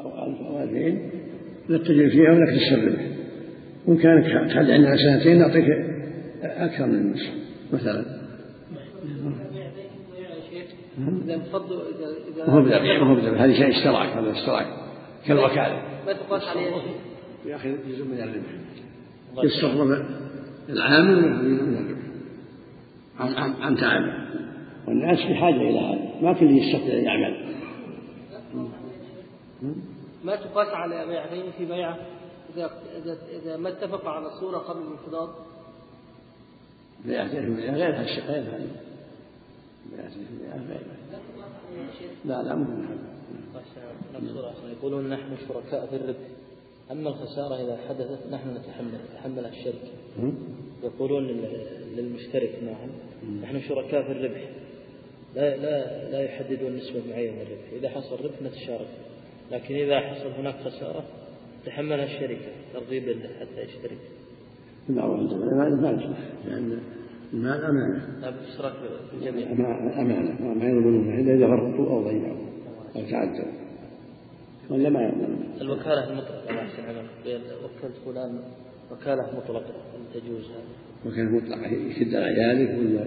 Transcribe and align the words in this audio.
أو 0.00 0.26
ألف 0.26 0.40
أو 0.40 0.62
ألفين 0.62 1.10
نتجر 1.70 2.10
فيها 2.10 2.32
ولك 2.32 2.48
تسربه 2.48 2.98
وإن 3.86 3.96
كانك 3.96 4.50
تخلي 4.50 4.72
عندنا 4.72 4.96
سنتين 4.96 5.38
نعطيك 5.38 5.64
أكثر 6.42 6.86
من 6.86 6.94
النصف 6.94 7.30
مثلا. 7.72 8.04
إذا 11.24 11.34
انفضوا 11.34 11.82
إذا 11.82 12.06
إذا 12.34 12.46
ما 12.46 12.52
هو 12.52 12.62
بذبح 12.62 13.00
ما 13.00 13.10
هو 13.10 13.14
بذبح 13.14 13.40
هذه 13.40 13.52
شيء 13.52 13.68
اشتراك 13.68 14.08
هذا 14.08 14.32
اشتراك 14.32 14.66
كالوكالة. 15.26 15.82
ما 16.06 16.12
تقاس 16.12 16.42
عليه 16.48 16.70
شيء 16.70 17.52
ياخذ 17.52 17.68
جزء 17.88 18.04
من 18.04 18.18
الربح 18.18 19.44
يستغرب 19.44 20.04
العامل 20.68 21.22
جزء 21.22 21.64
من 21.64 21.76
الربح 21.76 22.02
عن 23.18 23.34
عن 23.34 23.62
عن 23.62 23.76
تعب 23.76 24.02
والناس 24.88 25.18
في 25.18 25.34
حاجة 25.34 25.54
إلى 25.54 25.80
هذا. 25.80 26.22
ما 26.22 26.32
كل 26.32 26.58
يستطيع 26.58 26.94
يعمل. 26.94 27.52
ما 30.24 30.36
تقاس 30.36 30.68
على 30.68 31.06
بيعتين 31.06 31.52
في 31.58 31.64
بيعة 31.64 31.98
إذا 32.56 32.70
إذا 33.02 33.18
إذا 33.42 33.56
ما 33.56 33.68
اتفق 33.68 34.06
على 34.08 34.26
الصورة 34.26 34.58
قبل 34.58 34.80
الانقضاض 34.82 35.34
بيعتين 37.04 37.42
في 37.56 37.60
بيعة 37.62 37.74
غير 37.74 38.00
هالشيء 38.00 38.24
غير 38.24 38.42
هذا. 38.42 38.66
بيعتين 39.92 40.24
في 40.24 40.44
بيعة 40.44 40.56
غير 40.68 40.80
لا 42.24 42.42
لا 42.42 42.54
مو 42.54 42.64
من 42.64 42.86
هذا 42.86 43.12
يقولون 44.78 45.08
نحن 45.10 45.36
شركاء 45.48 45.86
في 45.86 45.96
الربح. 45.96 46.26
أما 46.90 47.08
الخسارة 47.08 47.54
إذا 47.54 47.78
حدثت 47.88 48.26
نحن 48.30 48.48
نتحمل 48.56 48.98
تحملها 49.14 49.50
الشركة 49.50 49.88
يقولون 50.84 51.26
لل- 51.26 51.96
للمشترك 51.96 52.58
معهم 52.62 52.90
نحن 53.42 53.60
شركاء 53.60 54.02
في 54.02 54.12
الربح. 54.12 54.48
لا 55.34 55.56
لا 55.56 56.10
لا 56.10 56.22
يحددون 56.22 56.76
نسبة 56.76 57.02
معينة 57.10 57.32
من 57.36 57.40
الربح 57.42 57.72
إذا 57.72 57.88
حصل 57.88 58.24
ربح 58.24 58.42
نتشارك. 58.42 58.88
لكن 59.52 59.74
إذا 59.74 60.00
حصل 60.00 60.28
هناك 60.38 60.54
خسارة 60.54 61.04
تحملها 61.66 62.04
الشركة 62.04 62.48
ترغيبا 62.74 63.10
له 63.10 63.28
حتى 63.40 63.60
يشترك 63.62 63.98
لا 64.88 65.04
والله 65.04 65.36
ما 65.80 65.90
يصلح 65.90 66.18
لأن 66.48 66.78
المال 67.32 67.64
أمانة. 67.64 68.20
لا 68.20 68.30
بالاشتراك 68.30 68.72
في 69.10 69.16
الجميع. 69.16 69.46
أما- 69.48 69.98
أمانة. 69.98 70.54
ما 70.54 70.64
يضمنونها 70.68 71.20
إلا 71.20 71.34
إذا 71.34 71.46
فرطوا 71.46 71.90
أو 71.90 72.02
ضيعوا 72.04 72.36
أو 72.96 73.00
تعدوا. 73.10 73.52
ولا 74.70 74.88
ما 74.90 75.02
يضمنون 75.02 75.44
الوكالة 75.60 76.10
المطلقة 76.10 76.50
الله 76.50 76.62
يحسن 76.62 76.82
عملك 76.82 77.42
وكلت 77.64 77.96
فلان 78.04 78.40
وكالة 78.92 79.36
مطلقة 79.36 79.74
تجوز 80.14 80.50
هذا؟ 80.50 81.12
وكان 81.12 81.32
مطلقة 81.36 81.66
يشد 81.72 82.14
على 82.14 82.24
عيالك 82.42 82.78
ولا؟ 82.78 83.04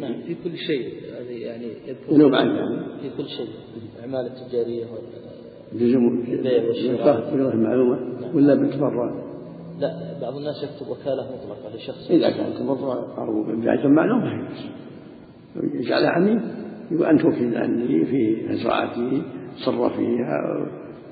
نعم 0.00 0.22
في 0.22 0.34
كل 0.44 0.56
شيء 0.56 0.92
هذه 1.18 1.42
يعني 1.44 1.66
يذكر. 1.86 2.20
يعني 2.20 3.00
في 3.02 3.10
كل 3.16 3.28
شيء 3.28 3.48
الأعمال 3.96 4.26
التجارية 4.26 4.84
وال- 4.86 5.37
والشراء. 5.74 7.34
بغير 7.34 7.52
المعلومة 7.52 7.98
ولا 8.34 8.54
بالتبرع؟ 8.54 9.14
لا 9.80 10.18
بعض 10.20 10.36
الناس 10.36 10.62
يكتب 10.62 10.90
وكالة 10.90 11.22
مطلقة 11.22 11.76
لشخص 11.76 12.10
إذا 12.10 12.30
كان 12.30 12.54
تبرع 12.54 12.94
أو 13.18 13.42
بعد 13.42 13.86
معلومة 13.86 14.24
ما 14.24 14.48
يجعلها 15.74 16.10
عني 16.10 16.40
يقول 16.90 17.06
أنت 17.06 17.24
وكيل 17.24 17.56
عني 17.56 18.06
في 18.06 18.46
مزرعتي 18.48 19.22
تصرف 19.56 19.96
فيها 19.96 20.66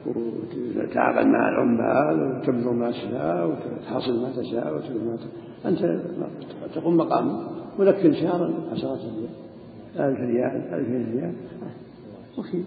وتتعامل 0.06 1.28
مع 1.32 1.48
العمال 1.48 2.38
وتبذل 2.40 2.74
ما 2.74 2.90
تشاء 2.90 3.46
وتحصل 3.46 4.22
ما 4.22 4.30
تشاء 4.30 4.72
ما 4.74 4.80
تشاء. 5.16 5.30
أنت 5.66 6.00
تقوم 6.74 6.96
مقامي 6.96 7.32
ولك 7.78 8.02
كل 8.02 8.14
شهر 8.14 8.52
عشرة 8.72 8.98
ريال 9.96 10.10
ألف 10.10 10.20
ريال 10.20 10.74
ألفين 10.74 11.12
ريال 11.12 11.34
وكيل 12.38 12.64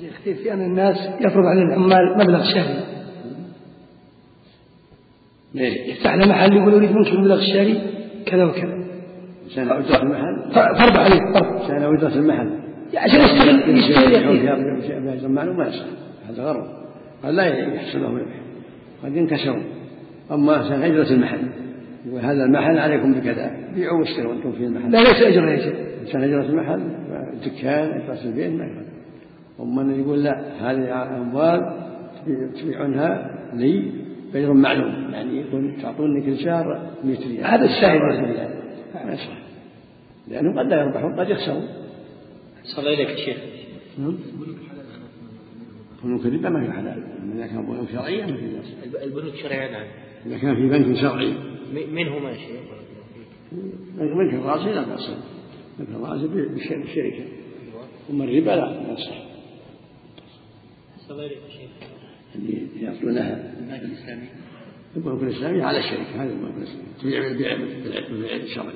شيخ 0.00 0.20
كيف 0.24 0.42
في 0.42 0.52
أن 0.52 0.60
الناس 0.60 0.96
يفرض 1.20 1.44
على 1.46 1.62
العمال 1.62 2.18
مبلغ 2.18 2.44
شهري؟ 2.54 2.84
يفتح 5.90 6.14
له 6.14 6.28
محل 6.28 6.52
يقول 6.52 6.74
أريد 6.74 6.92
منك 6.92 7.08
المبلغ 7.08 7.38
الشهري 7.38 7.80
كذا 8.26 8.44
وكذا. 8.44 8.84
سنة 9.48 9.78
أجرة 9.78 10.02
المحل؟ 10.02 10.52
فرض 10.52 10.96
عليه 10.96 11.20
فرض. 11.34 11.68
سنة 11.68 11.98
أجرة 11.98 12.14
المحل. 12.18 12.50
عشان 12.94 13.20
يشتغل 13.20 13.78
يشتغل 13.78 15.28
ما 15.28 15.66
يصح. 15.68 15.86
هذا 16.28 16.42
غرض. 16.42 16.66
قد 17.24 17.30
لا 17.30 17.46
يحصل 17.74 18.02
له 18.02 18.08
ربح 18.08 18.40
قد 19.04 19.16
ينكسروا. 19.16 19.62
أما 20.30 20.68
سنة 20.68 20.86
أجرة 20.86 21.10
المحل. 21.10 21.48
يقول 22.06 22.20
هذا 22.20 22.44
المحل 22.44 22.78
عليكم 22.78 23.12
بكذا. 23.14 23.50
بيعوا 23.74 23.98
واشتروا 23.98 24.32
أنتم 24.32 24.52
في 24.52 24.64
المحل. 24.64 24.90
لا 24.90 24.98
ليس 24.98 25.22
أجر 25.22 25.48
يا 25.48 25.56
شيخ. 25.56 25.74
سنة 26.12 26.24
أجرة 26.24 26.42
المحل 26.42 26.82
دكان 27.44 28.00
أجرة 28.00 28.24
البيت 28.24 28.50
ما 28.50 28.64
يفعل 28.64 28.84
أن 29.60 30.00
يقول 30.00 30.24
لا 30.24 30.70
هذه 30.70 31.16
أموال 31.16 31.60
تبيعونها 32.60 33.30
لي 33.54 33.92
بأجر 34.32 34.52
معلوم 34.52 35.10
يعني 35.12 35.40
يكون 35.40 35.76
تعطوني 35.82 36.20
كل 36.20 36.38
شهر 36.44 36.90
100 37.04 37.18
ريال. 37.18 37.44
هذا 37.44 37.64
السائل. 37.64 38.00
ما 39.06 39.12
يصح 39.12 39.38
لأنه 40.28 40.60
قد 40.60 40.66
لا 40.66 40.80
يربحون 40.80 41.20
قد 41.20 41.30
يخسرون. 41.30 41.68
صلى 42.76 42.94
إليك 42.94 43.08
يا 43.08 43.16
شيخ. 43.16 43.36
نعم. 43.98 44.16
بنوك 46.04 46.26
الربا 46.26 46.48
ما 46.48 46.66
في 46.66 46.72
حلال 46.72 47.02
إذا 47.34 47.46
كان 47.46 47.66
بنوك 47.66 47.88
شرعية 47.92 48.26
ما 48.26 48.36
في 48.36 48.46
بأس 48.46 49.02
البنوك 49.02 49.34
شرعيا 49.34 49.70
نعم. 49.70 49.86
إذا 50.26 50.38
كان 50.38 50.54
في 50.54 50.68
بنك 50.68 50.96
شرعي. 50.96 51.34
من 51.92 52.08
هما 52.08 52.30
يا 52.30 52.36
شيخ؟ 52.36 52.60
بنك 53.98 54.34
الراسي 54.34 54.72
لا 54.72 54.82
بأس 54.82 55.10
بنك 55.78 55.88
الراسي 55.88 56.26
بالشركة 56.26 57.24
أما 58.10 58.24
الربا 58.24 58.50
لا 58.50 58.92
يصح 58.92 58.94
صلى 58.96 58.98
إليك 58.98 58.98
يا 58.98 59.04
شيخ 59.04 59.24
اللي 62.34 62.66
يأخذونها. 62.80 63.54
البنك 63.58 63.82
الإسلامي. 63.82 64.28
البنك 64.96 65.22
الإسلامي 65.22 65.62
على 65.62 65.78
الشركة 65.78 66.22
هذا 66.22 66.32
البنك 66.32 66.56
الإسلامي 66.56 66.84
تبيع 67.00 67.28
بالبيع 67.28 67.56
بالبيع 68.08 68.36
الشرعي. 68.36 68.74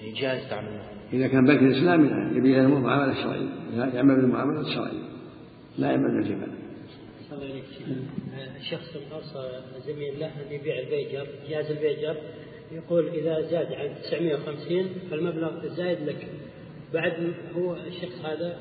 يعني 0.00 0.12
جائز 0.12 0.50
تعمل 0.50 0.80
إذا 1.12 1.28
كان 1.28 1.44
بنك 1.44 1.62
الإسلامي 1.62 2.08
لا. 2.08 2.36
يبيع 2.36 2.60
المعاملة 2.60 3.12
الشرعية 3.12 3.94
يعمل 3.94 4.16
بالمعاملة 4.16 4.60
الشرعية. 4.60 5.08
لا 5.78 5.90
يعمل 5.90 6.10
عليك 6.16 7.64
شخص 8.70 8.96
أوصى 9.12 9.62
زميل 9.86 10.20
له 10.20 10.26
أن 10.26 10.52
يبيع 10.52 10.78
البيجر 10.78 11.26
جهاز 11.48 11.70
البيجر 11.70 12.16
يقول 12.72 13.08
إذا 13.08 13.40
زاد 13.40 13.72
عن 13.72 13.94
950 14.02 14.88
فالمبلغ 15.10 15.64
الزايد 15.64 15.98
لك. 16.00 16.26
بعد 16.94 17.34
هو 17.56 17.76
الشخص 17.76 18.24
هذا 18.24 18.58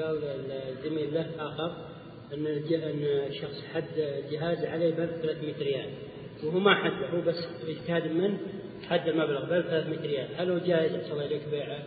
قال 0.00 0.18
الزميل 0.24 1.14
له 1.14 1.26
آخر 1.38 1.72
أن 2.34 2.46
الج- 2.46 2.72
أن 2.72 3.02
الشخص 3.28 3.62
حد 3.74 3.84
جهاز 4.30 4.64
عليه 4.64 4.90
ب 4.94 5.06
300 5.22 5.54
ريال. 5.58 5.88
وهو 6.44 6.58
ما 6.58 6.74
حده 6.74 7.08
هو 7.08 7.20
بس 7.26 7.34
اجتهاد 7.68 8.12
منه 8.12 8.38
حد 8.88 9.08
المبلغ 9.08 9.44
ب 9.44 9.48
300 9.62 10.00
ريال. 10.00 10.28
هل 10.36 10.50
هو 10.50 10.58
جائز 10.58 10.92
أحسن 10.94 11.12
الله 11.12 11.24
إليك 11.26 11.42
بيعه؟ 11.50 11.78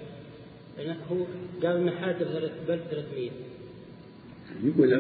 لأنه 0.77 0.95
هو 1.11 1.17
قال 1.63 1.77
أنه 1.77 1.91
حاد 1.91 2.16
ب 2.67 2.79
300 2.91 3.31
يقول 4.63 4.93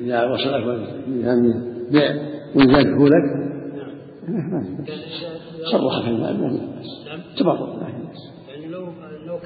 إذا 0.00 0.24
وصلك 0.24 0.88
يعني 1.22 1.52
بيع 1.90 2.14
وزاده 2.54 3.08
لك 3.08 3.24
نعم. 3.76 4.84
صرح 5.72 6.02
في 6.04 6.08
المال 6.10 6.40
نعم. 7.06 7.20
تبرع 7.38 7.54
ما 7.54 7.86
في 7.86 8.02
بأس 8.06 8.48
يعني 8.48 8.66
لو 8.66 8.86
لو 9.26 9.38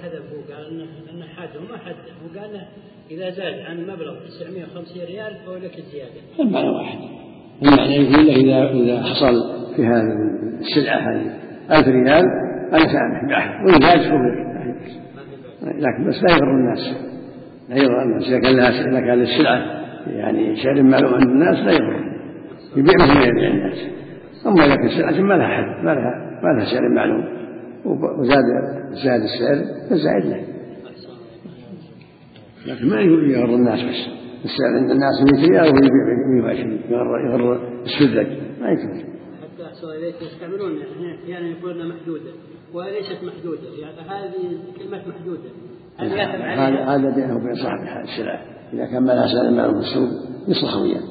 كذب 0.69 0.81
هو 0.81 0.81
قال 0.81 0.81
انه 0.81 0.85
انه 1.15 1.27
حاد 1.37 1.49
وما 1.57 1.79
حد 1.79 1.95
هو 1.95 2.41
قال 2.41 2.51
انه 2.51 2.67
إذا 3.11 3.31
زاد 3.31 3.55
عن 3.67 3.77
مبلغ 3.83 4.15
950 4.27 5.05
ريال 5.07 5.35
فهو 5.47 5.55
لك 5.57 5.79
الزياده. 5.79 6.21
المعنى 6.41 6.69
واحد 6.69 6.99
المعنى 7.63 7.95
يقول 7.97 8.27
له 8.27 8.37
إذا 8.37 8.71
إذا 8.71 9.03
حصل 9.03 9.35
في 9.77 9.83
هذه 9.87 10.13
السلعة 10.61 10.99
هذه 10.99 11.31
ألف 11.79 11.89
ريال 11.89 12.25
أنا 12.73 12.79
سامح. 12.79 13.23
ما 13.63 13.73
في 13.73 13.79
بأس. 13.79 14.07
لكن 15.63 16.09
بس 16.09 16.23
لا 16.23 16.31
يغر 16.37 16.51
الناس 16.51 16.95
لا 17.69 17.77
يغر 17.77 18.03
الناس 18.03 18.29
إذا 18.29 18.39
كان 18.41 18.57
لها 18.57 18.69
إذا 18.69 19.01
كان 19.01 19.21
السلعة 19.23 19.85
يعني 20.07 20.57
سعر 20.63 20.83
معلوم 20.83 21.15
عند 21.15 21.23
الناس 21.23 21.59
لا 21.59 21.73
يغر 21.73 22.15
يبيع 22.77 22.95
مثل 23.01 23.15
ما 23.19 23.25
يبيع 23.25 23.49
الناس 23.51 23.79
أما 24.47 24.65
إذا 24.65 24.75
كان 24.77 24.89
سلعة 24.89 25.21
ما 25.23 25.35
لها 25.35 25.49
حد 25.49 25.85
ما 25.85 25.91
لها 25.91 26.41
ما 26.43 26.49
لها 26.59 26.65
سعر 26.65 26.89
معلوم 26.89 27.25
وب- 27.85 28.19
وزاد 28.21 28.43
زاد 29.05 29.21
السعر 29.23 29.57
فزايد 29.91 30.25
له. 30.25 30.54
لكن 32.67 32.89
ما 32.89 33.01
يغر 33.01 33.55
الناس 33.55 33.81
بس. 33.81 34.25
السعر 34.45 34.77
عند 34.77 34.91
الناس 34.91 35.23
100 35.33 35.49
ريال 35.49 35.65
وهو 35.65 35.77
يبيع 35.77 36.55
120 36.55 36.81
يغر 36.91 37.21
يغر 37.27 37.83
السذج 37.83 38.27
ما 38.61 38.71
يجوز 38.71 39.05
حتى 39.43 39.67
احسن 39.67 39.89
إليك 39.89 40.15
يستعملون 40.23 40.73
يعني 40.77 41.15
أحيانا 41.25 41.49
يقولون 41.49 41.81
إنها 41.81 41.97
محدودة. 41.97 42.31
وليست 42.73 43.25
محدودة. 43.25 43.69
يعني 43.79 44.01
هذه 44.01 44.59
كلمة 44.79 45.03
محدودة. 45.09 45.51
ياثم 46.01 46.43
هذا؟ 46.43 46.85
هذا 46.85 47.15
بينه 47.15 47.37
وبين 47.37 47.55
صاحب 47.55 47.79
السلعة 48.05 48.43
إذا 48.73 48.87
كان 48.87 49.03
ما 49.03 49.13
لها 49.13 49.27
سعر 49.27 49.51
معلوم 49.51 49.81
في 49.81 49.87
السوق 49.87 50.09
يصلح 50.49 50.77
وياه. 50.77 51.03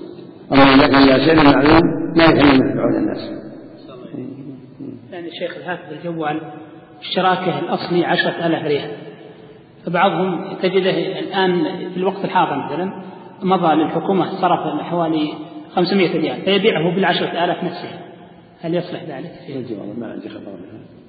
أما 0.52 0.64
إذا 0.64 0.88
كان 0.88 1.08
لها 1.08 1.26
سعر 1.26 1.46
معلوم 1.56 1.82
ما 2.18 2.24
يحل 2.24 2.56
يتبعون 2.56 2.96
الناس. 2.96 3.32
يعني 5.12 5.28
الشيخ 5.28 5.58
الحافظ 5.58 5.94
الجوال 5.94 6.42
اشتراكه 7.00 7.60
الأصلي 7.60 8.06
عشرة 8.06 8.48
ألاف 8.48 8.66
ريال. 8.66 8.92
فبعضهم 9.86 10.58
تجده 10.62 11.20
الآن 11.20 11.64
في 11.90 11.98
الوقت 11.98 12.26
الحاضر 12.26 12.66
مثلا 12.66 13.04
مضى 13.44 13.76
للحكومة 13.76 14.42
صرف 14.42 14.82
حوالي 14.82 15.34
500 15.76 16.18
ريال 16.18 16.42
فيبيعه 16.42 16.96
بالعشرة 16.96 17.44
آلاف 17.44 17.64
نفسها 17.64 18.00
هل 18.62 18.76
يصلح 18.76 19.04
ذلك؟ 19.04 19.32
يجب 19.50 19.80
والله 19.80 20.00
ما 20.00 20.12
عندي 20.12 20.30
خبر 20.30 20.56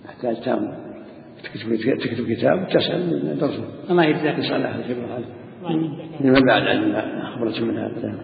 أحتاج 0.09 0.41
تام 0.41 0.75
تكتب 1.45 1.77
تكتب 2.01 2.29
كتاب 2.29 2.63
وتسأل 2.63 3.39
درسه 3.39 3.65
الله 3.91 4.05
يجزاك 4.05 4.37
تسأل 4.37 4.67
أهل 4.67 4.81
الخبرة 4.81 5.25
لمن 6.21 6.41
بعد 6.47 6.63
عندنا 6.63 7.31
خبرة 7.37 7.65
من 7.65 7.79
هذا؟ 7.79 8.15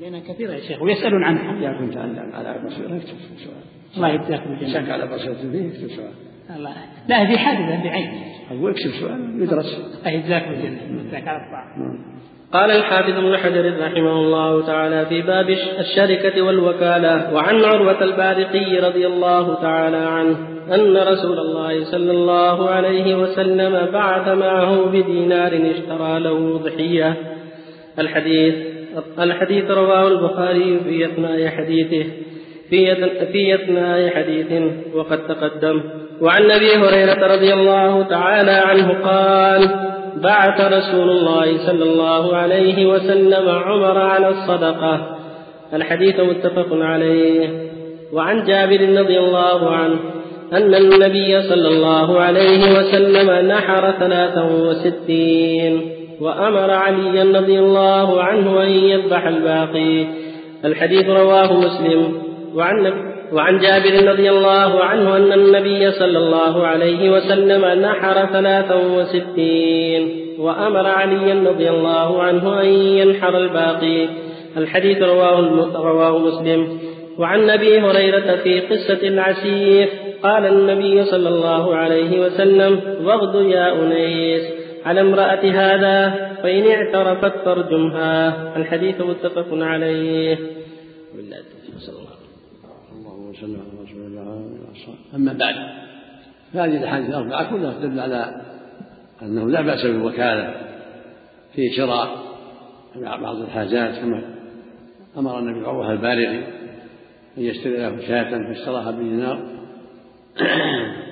لأنها 0.00 0.20
كثيرة 0.20 0.52
يا 0.52 0.60
شيخ 0.60 0.82
ويسألون 0.82 1.24
عنها 1.24 1.58
إذا 1.58 1.78
كنت 1.78 1.96
على 2.34 2.62
بصيرة 2.66 2.96
اكتب 2.96 3.16
سؤال. 3.44 3.62
الله 3.96 4.08
يجزاكم 4.08 4.52
الجنة 4.52 4.72
شك 4.72 4.90
على 4.90 5.06
بصيرة 5.06 5.34
فيه 5.34 5.68
اكتب 5.68 5.88
سؤال. 5.88 6.12
الله. 6.56 6.72
لا 7.08 7.22
هذه 7.22 7.36
حادثة 7.36 7.82
بعين. 7.84 8.10
أقول 8.50 8.70
اكتب 8.70 8.90
سؤال 8.90 9.42
يدرس 9.42 9.80
الله 10.06 10.18
يجزاكم 10.18 10.50
الجنة 10.50 11.02
يجزاك 11.04 11.28
على 11.28 11.44
الطاعة 11.46 11.98
قال 12.52 12.70
الحافظ 12.70 13.10
ابن 13.10 13.36
حجر 13.36 13.80
رحمه 13.80 14.12
الله 14.12 14.66
تعالى 14.66 15.06
في 15.06 15.22
باب 15.22 15.50
الشركة 15.78 16.42
والوكالة 16.42 17.34
وعن 17.34 17.64
عروة 17.64 18.04
البارقي 18.04 18.78
رضي 18.78 19.06
الله 19.06 19.54
تعالى 19.54 19.96
عنه 19.96 20.36
أن 20.74 20.96
رسول 20.96 21.38
الله 21.38 21.84
صلى 21.84 22.10
الله 22.10 22.70
عليه 22.70 23.14
وسلم 23.14 23.92
بعث 23.92 24.28
معه 24.28 24.84
بدينار 24.84 25.70
اشترى 25.70 26.20
له 26.20 26.58
ضحية. 26.58 27.16
الحديث 27.98 28.54
الحديث 29.18 29.70
رواه 29.70 30.08
البخاري 30.08 30.80
في 30.84 31.06
أثناء 31.06 31.48
حديثه 31.48 32.10
في 32.70 32.94
في 33.32 33.54
أثناء 33.54 34.08
حديث 34.10 34.62
وقد 34.94 35.26
تقدم. 35.26 35.82
وعن 36.22 36.50
أبي 36.50 36.76
هريرة 36.76 37.34
رضي 37.34 37.54
الله 37.54 38.02
تعالى 38.02 38.50
عنه 38.50 38.96
قال 39.04 39.68
بعث 40.22 40.60
رسول 40.60 41.10
الله 41.10 41.66
صلى 41.66 41.84
الله 41.84 42.36
عليه 42.36 42.86
وسلم 42.86 43.48
عمر 43.48 43.98
على 43.98 44.28
الصدقة. 44.28 45.16
الحديث 45.74 46.20
متفق 46.20 46.68
عليه. 46.72 47.48
وعن 48.12 48.44
جابر 48.44 49.00
رضي 49.00 49.18
الله 49.18 49.70
عنه 49.70 49.98
أن 50.52 50.74
النبي 50.74 51.42
صلى 51.42 51.68
الله 51.68 52.20
عليه 52.20 52.72
وسلم 52.78 53.48
نحر 53.48 53.94
ثلاثا 54.00 54.42
وستين 54.42 55.90
وأمر 56.20 56.70
عليا 56.70 57.40
رضي 57.40 57.58
الله 57.58 58.22
عنه 58.22 58.62
أن 58.62 58.68
يذبح 58.68 59.26
الباقي. 59.26 60.06
الحديث 60.64 61.08
رواه 61.08 61.52
مسلم. 61.52 62.22
وعن 62.54 62.92
وعن 63.32 63.58
جابر 63.58 64.10
رضي 64.10 64.30
الله 64.30 64.84
عنه 64.84 65.16
أن 65.16 65.32
النبي 65.32 65.90
صلى 65.90 66.18
الله 66.18 66.66
عليه 66.66 67.10
وسلم 67.10 67.80
نحر 67.82 68.26
ثلاثا 68.32 68.74
وستين 68.74 70.08
وأمر 70.38 70.86
عليا 70.86 71.50
رضي 71.50 71.70
الله 71.70 72.22
عنه 72.22 72.60
أن 72.60 72.66
ينحر 72.68 73.38
الباقي. 73.38 74.08
الحديث 74.56 75.02
رواه 75.02 75.40
رواه 75.74 76.18
مسلم. 76.18 76.78
وعن 77.18 77.50
أبي 77.50 77.80
هريرة 77.80 78.36
في 78.36 78.60
قصة 78.60 79.08
العسيف 79.08 79.90
قال 80.22 80.46
النبي 80.46 81.04
صلى 81.04 81.28
الله 81.28 81.74
عليه 81.76 82.20
وسلم 82.20 82.80
واغد 83.04 83.34
يا 83.50 83.72
أنيس 83.72 84.42
على 84.86 85.00
امرأة 85.00 85.44
هذا 85.44 86.28
فإن 86.42 86.70
اعترفت 86.70 87.32
فارجمها. 87.44 88.56
الحديث 88.56 89.00
متفق 89.00 89.46
عليه. 89.52 90.38
بالله 91.14 92.07
وسلم 93.38 93.60
على 93.60 93.90
رسول 93.90 94.06
الله 94.06 94.54
أما 95.14 95.32
بعد 95.32 95.54
فهذه 96.52 96.76
الأحاديث 96.76 97.08
الأربعة 97.08 97.50
كلها 97.50 97.72
تدل 97.72 98.00
على 98.00 98.42
أنه 99.22 99.48
لا 99.50 99.60
بأس 99.60 99.86
بالوكالة 99.86 100.54
في 101.54 101.70
شراء 101.76 102.28
بعض 102.96 103.36
الحاجات 103.36 103.98
كما 103.98 104.34
أمر 105.16 105.38
النبي 105.38 105.66
عروة 105.66 105.92
البالغ 105.92 106.30
أن 107.38 107.42
يشتري 107.42 107.76
له 107.76 108.00
شاة 108.08 108.30
فاشتراها 108.30 108.90
بدينار. 108.90 109.58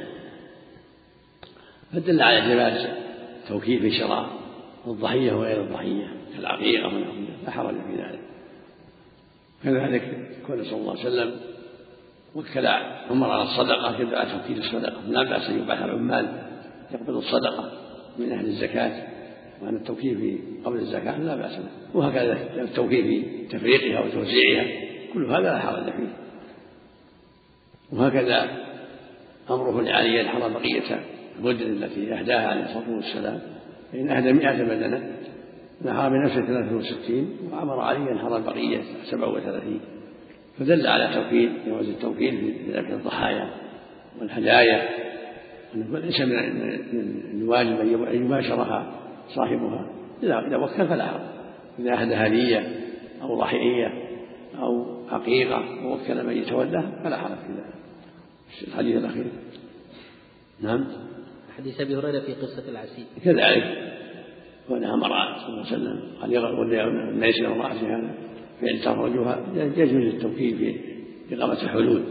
فدل 1.93 2.23
على 2.23 2.55
جواز 2.55 2.89
توكيل 3.49 3.81
في 3.81 3.91
شراء 3.91 4.31
الضحية 4.87 5.33
وغير 5.33 5.61
الضحية 5.61 6.07
كالعقيقة 6.37 6.87
ونحوها 6.87 7.15
لا 7.45 7.51
حرج 7.51 7.75
في 7.75 7.97
ذلك. 8.03 8.21
كذلك 9.65 10.03
قال 10.49 10.67
صلى 10.67 10.79
الله 10.79 10.91
عليه 10.91 11.01
وسلم 11.01 11.56
وكل 12.37 12.67
عمر 13.11 13.31
على 13.31 13.43
الصدقة 13.43 14.01
يدعى 14.01 14.27
توكيل 14.27 14.59
الصدقة. 14.59 15.01
لا 15.09 15.23
بأس 15.23 15.51
أن 15.51 15.59
يبعث 15.59 15.83
العمال 15.83 16.43
يقبض 16.95 17.17
الصدقة 17.17 17.73
من 18.19 18.33
أهل 18.33 18.47
الزكاة. 18.47 19.07
وأن 19.63 19.77
التوكيل 19.77 20.17
في 20.17 20.39
قبل 20.65 20.79
الزكاة 20.79 21.19
لا 21.19 21.37
بأس 21.37 21.57
به. 21.57 21.99
وهكذا 21.99 22.63
التوكيل 22.63 23.05
في 23.05 23.47
تفريقها 23.47 24.01
وتوزيعها. 24.01 24.67
كل 25.15 25.27
هذا 25.27 25.41
لا 25.41 25.59
حرج 25.59 25.85
فيه. 25.85 26.17
وهكذا 27.93 28.51
أمره 29.51 29.83
لعلي 29.83 30.29
حرم 30.29 30.53
بقية 30.53 31.01
الغدر 31.41 31.67
التي 31.67 32.15
أهداها 32.15 32.49
عليه 32.49 32.65
الصلاة 32.65 32.97
والسلام. 32.97 33.41
فإن 33.93 34.11
أهدى 34.11 34.33
مئة 34.33 34.63
بدنة 34.63 35.17
نحر 35.85 36.09
بنفسه 36.09 36.47
ثلاثة 36.47 36.77
وستين 36.77 37.37
وأمر 37.53 37.81
علي 37.81 38.13
أن 38.13 38.19
حرم 38.19 38.43
بقية 38.43 38.83
سبعة 39.11 39.29
وثلاثين. 39.29 39.81
فدل 40.59 40.87
على 40.87 41.15
توكيل 41.15 41.53
جواز 41.67 41.89
التوكيل 41.89 42.55
في 42.67 42.73
ذبح 42.73 42.91
الضحايا 42.91 43.51
والهدايا. 44.21 44.89
ليس 45.75 46.21
من 46.21 46.35
الواجب 47.35 48.03
أن 48.03 48.25
يباشرها 48.25 49.01
صاحبها 49.29 49.87
إذا 50.23 50.39
إذا 50.39 50.57
وكل 50.57 50.89
فلا 50.89 51.07
حرج 51.07 51.21
إذا 51.79 51.93
أهدى 51.93 52.15
هدية 52.15 52.69
أو 53.23 53.41
ضحية 53.41 53.93
أو 54.59 54.97
عقيقة 55.09 55.87
ووكل 55.87 56.27
من 56.27 56.37
يتولاه 56.37 57.03
فلا 57.05 57.17
حرج 57.17 57.37
في 57.37 57.53
ذلك. 57.53 58.69
الحديث 58.69 58.97
الأخير. 58.97 59.25
نعم. 60.61 60.87
حديث 61.57 61.81
أبي 61.81 61.97
هريرة 61.97 62.21
في 62.21 62.33
قصة 62.35 62.69
العسير. 62.69 63.05
كذلك. 63.25 63.93
ونهى 64.69 64.93
امرأة 64.93 65.39
صلى 65.39 65.49
الله 65.49 65.67
عليه 65.67 65.77
وسلم 65.77 66.01
قال 66.21 66.33
يغرب 66.33 66.61
الناس 66.63 67.41
من 67.41 67.47
امرأته 67.47 68.11
فإن 68.61 68.81
تخرجها 68.81 69.47
يجوز 69.55 70.15
التوكيل 70.15 70.59
في 70.59 71.35
إقامة 71.35 71.63
الحدود 71.63 72.05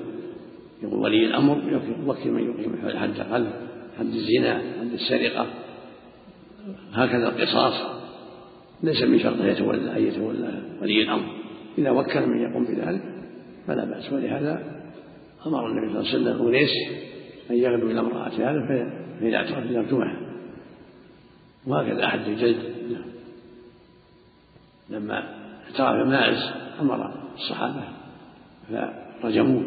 يقول 0.83 0.99
ولي 0.99 1.25
الأمر 1.25 1.81
يوكل 2.07 2.31
من 2.31 2.43
يقيم 2.43 2.99
حد 2.99 3.19
القلب 3.19 3.51
حد 3.99 4.05
الزنا 4.05 4.61
حد 4.79 4.93
السرقة. 4.93 5.47
هكذا 6.93 7.27
القصاص. 7.27 8.05
ليس 8.83 9.03
من 9.03 9.19
شرط 9.19 9.41
أن 9.41 9.47
يتولى 9.47 9.97
أن 9.97 10.07
يتولى 10.07 10.61
ولي 10.81 11.01
الأمر. 11.01 11.25
إذا 11.77 11.89
وكل 11.89 12.25
من 12.25 12.41
يقوم 12.41 12.65
بذلك 12.65 13.01
فلا 13.67 13.85
بأس. 13.85 14.13
ولهذا 14.13 14.63
أمر 15.47 15.67
النبي 15.67 15.87
صلى 15.87 16.17
الله 16.17 16.31
عليه 16.31 16.39
وسلم 16.39 16.47
أنيس 16.47 16.71
أن 17.51 17.55
يغدو 17.55 17.91
إلى 17.91 17.99
امرأة 17.99 18.29
هذا 18.29 18.89
فإذا 19.19 19.37
اعترف 19.37 19.71
يرجمها 19.71 20.19
وهكذا 21.67 22.05
أحد 22.05 22.19
الجلد. 22.19 22.75
لما 24.89 25.34
اعترف 25.79 26.07
ماعز 26.07 26.53
أمر 26.79 27.11
الصحابة. 27.35 27.83
فرجموه 29.21 29.63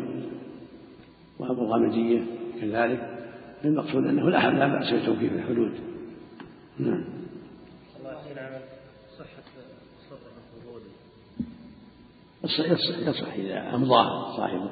وأبو 1.39 1.65
الغامدية 1.65 2.23
كذلك. 2.61 3.29
المقصود 3.65 4.07
أنه 4.07 4.31
لا 4.31 4.67
بأس 4.67 4.93
بتوكيد 4.93 5.33
الحدود. 5.33 5.73
نعم. 6.79 7.05
يصح 12.45 12.99
يصح 12.99 13.33
إذا 13.33 13.75
أمضاه 13.75 14.37
صاحبه. 14.37 14.71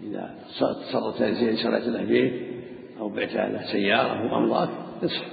إذا 0.00 0.34
تصرفت 0.60 1.22
زين 1.22 1.56
شرعت 1.56 1.82
له 1.82 2.04
بيت 2.04 2.50
أو 3.00 3.08
بعت 3.08 3.32
له 3.32 3.72
سيارة 3.72 4.32
وأمضاك 4.32 4.70
يصح 5.02 5.24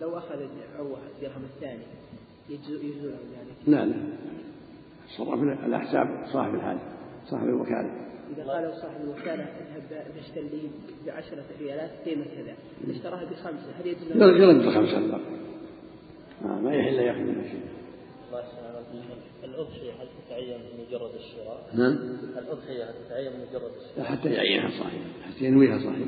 لو 0.00 0.18
عروة 0.80 0.98
الدرهم 1.16 1.44
الثاني 1.54 1.82
يجوز 2.48 3.04
له 3.04 3.10
ذلك؟ 3.10 3.56
لا 3.66 3.86
لا 3.86 3.94
صرف 5.16 5.62
على 5.62 5.80
حساب 5.80 6.24
صاحب 6.32 6.54
الحاجة 6.54 6.80
صاحب 7.26 7.44
الوكالة 7.44 7.90
إذا 8.36 8.44
قال 8.44 8.72
صاحب 8.82 9.00
الوكالة 9.04 9.42
اذهب 9.42 10.06
اشتري 10.18 10.48
لي 10.48 10.70
بعشرة 11.06 11.44
ريالات 11.60 11.90
قيمة 12.04 12.24
كذا 12.24 12.54
اشتراها 12.94 13.24
بخمسة 13.24 13.72
هل 13.80 13.86
يجوز 13.86 14.12
له؟ 14.12 14.26
يرد 14.26 14.66
بخمسة 14.66 14.98
الباقي 14.98 15.40
ما, 16.42 16.60
ما 16.60 16.74
يحل 16.74 16.94
ياخذ 16.94 17.20
منها 17.20 17.42
شيء 17.42 17.60
الأضحية 19.44 19.92
هل 19.92 20.08
تتعين 20.26 20.58
بمجرد 20.58 21.10
الشراء؟ 21.14 21.70
نعم 21.74 21.98
الأضحية 22.38 22.84
هل 22.84 22.94
تتعين 23.06 23.32
بمجرد 23.32 23.70
الشراء؟ 23.80 24.06
حتى 24.06 24.28
يعينها 24.28 24.70
صاحبه 24.78 25.04
حتى 25.26 25.44
ينويها 25.44 25.78
صاحبه 25.78 26.06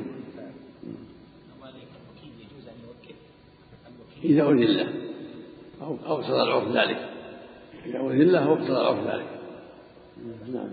إذا 4.23 4.43
أذن 4.43 4.63
له. 4.63 4.93
أو 5.81 5.97
أو 6.05 6.19
اقتضى 6.19 6.41
العرف 6.41 6.67
ذلك. 6.67 7.09
إذا 7.85 7.99
أذن 7.99 8.31
له 8.31 8.45
أو 8.45 8.53
اقتضى 8.53 8.71
العرف 8.71 8.99
ذلك. 9.07 9.29
نعم. 10.53 10.71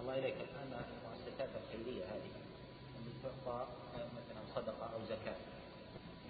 الله 0.00 0.18
إليك. 0.18 0.34
المؤسسات 0.72 1.50
الخيرية 1.60 2.04
هذه. 2.04 2.30
اللي 2.98 3.12
تعطى 3.22 3.66
مثلا 3.94 4.42
صدقة 4.54 4.86
أو 4.94 5.00
زكاة. 5.04 5.36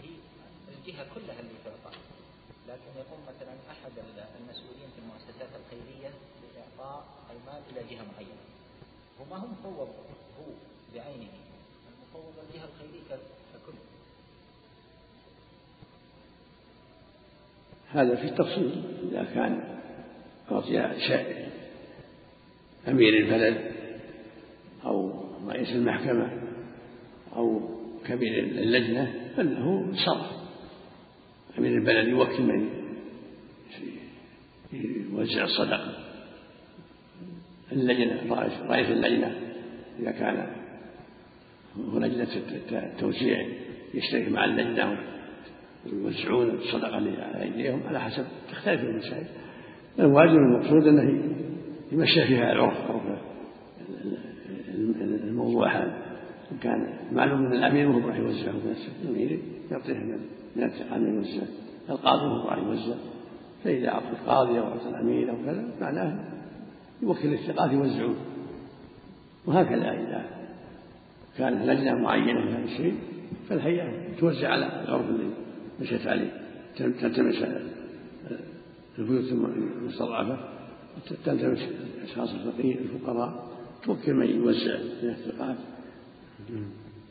هي 0.03 0.11
الجهة 0.69 1.07
كلها 1.15 1.41
اللي 1.41 1.57
تعطى 1.65 1.97
لكن 2.69 2.91
يقوم 2.97 3.21
مثلا 3.29 3.55
أحد 3.71 3.93
المسؤولين 4.41 4.89
في 4.95 4.99
المؤسسات 5.05 5.51
الخيرية 5.61 6.11
بإعطاء 6.41 7.05
المال 7.31 7.63
إلى 7.71 7.81
جهة 7.91 8.05
معينة. 8.13 8.45
وما 9.21 9.37
هو 9.37 9.47
مفوض 9.47 9.89
هو 10.39 10.47
بعينه. 10.95 11.33
المفوض 11.91 12.35
الجهة 12.45 12.65
الخيرية 12.65 13.19
هذا 17.95 18.15
في 18.17 18.25
التفصيل 18.25 18.83
إذا 19.11 19.27
كان 19.35 19.65
أعطي 20.53 20.81
أمير 22.89 23.17
البلد 23.17 23.73
أو 24.85 25.25
رئيس 25.49 25.69
المحكمة 25.69 26.43
أو 27.37 27.61
كبير 28.07 28.39
اللجنة 28.39 29.15
فإنه 29.37 29.93
صرف 30.07 30.27
أمير 31.59 31.79
البلد 31.79 32.09
يوكل 32.09 32.43
من 32.43 32.69
يوزع 35.13 35.45
الصدقة. 35.45 35.95
اللجنة 37.73 38.35
رئيس 38.69 38.89
اللجنة 38.91 39.41
إذا 40.01 40.11
كان 40.11 40.53
هو 41.93 41.99
لجنة 41.99 42.29
التوزيع 42.73 43.49
يشترك 43.95 44.29
مع 44.29 44.45
اللجنة. 44.45 44.99
ويوزعون 45.87 46.51
الصدقة 46.51 46.95
على 46.95 47.43
أيديهم 47.43 47.81
على 47.87 48.01
حسب 48.01 48.25
تختلف 48.51 48.81
المسائل. 48.81 49.27
الواجب 49.99 50.37
المقصود 50.37 50.87
أنه 50.87 51.23
يمشى 51.93 52.27
فيها 52.27 52.53
العرف 52.53 52.91
عرف 52.91 53.03
الموضوع 55.25 55.77
هذا. 55.77 56.13
إن 56.53 56.59
كان 56.59 56.95
معلوم 57.13 57.47
أن 57.47 57.53
الأمير 57.53 57.89
هو 57.89 58.09
راح 58.09 58.17
يوزعه 58.17 58.53
بنفسه 58.53 58.93
الأمير 59.03 59.39
يعطيه 59.71 59.95
من 60.57 60.63
التقام 60.63 61.15
يوزع 61.15 61.43
القاضي 61.91 62.27
هو 62.27 62.49
راح 62.49 62.59
يوزع 62.59 62.95
فإذا 63.65 63.89
أعطى 63.89 64.11
القاضي 64.11 64.59
أو 64.59 64.65
أعطى 64.65 64.89
الأمير 64.89 65.31
أو 65.31 65.37
كذا 65.45 65.65
معناه 65.81 66.25
يوكل 67.03 67.33
الثقات 67.33 67.73
يوزعون 67.73 68.17
وهكذا 69.47 69.91
إذا 69.91 70.25
كان 71.39 71.67
لجنة 71.67 71.95
معينة 71.95 72.47
في 72.47 72.53
هذا 72.53 72.65
الشيء 72.65 72.95
فالهيئة 73.49 74.19
توزع 74.21 74.49
على 74.49 74.85
العرف 74.85 75.09
اللي 75.09 75.31
مشت 75.83 76.07
عليه. 76.07 76.33
تلتمس 76.77 77.45
البيوت 78.99 79.33
المستضعفة. 79.33 80.49
تلتمس 81.25 81.59
أشخاص 82.05 82.31
الفقير 82.31 82.79
الفقراء. 82.79 83.53
توكل 83.85 84.15
من 84.15 84.27
يوزع 84.27 84.79
من 85.03 85.11
الثقات. 85.11 85.57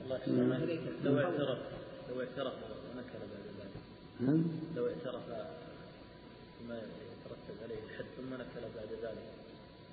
الله 0.04 0.20
لو 1.04 1.20
اعترف 1.20 1.58
لو 2.10 2.22
اعترف 2.22 2.54
ونكر 2.54 3.20
بعد 3.32 3.46
ذلك. 3.60 3.76
نعم. 4.20 4.44
لو 4.76 4.88
اعترف 4.88 5.22
بما 6.62 6.76
يترتب 6.78 7.58
عليه 7.64 7.76
الحد 7.90 8.06
ثم 8.18 8.34
نكر 8.34 8.64
بعد 8.76 8.92
ذلك 9.04 9.24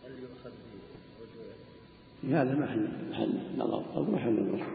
هل 0.04 0.12
يؤخذ 0.22 0.50
برجوعه؟ 1.18 2.42
هذا 2.42 2.54
محل 2.54 2.88
محل 3.10 3.30
نظر. 3.56 3.84
أو 3.96 4.02
محل 4.04 4.32
نظر. 4.32 4.66